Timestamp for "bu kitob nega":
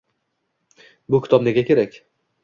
1.15-1.65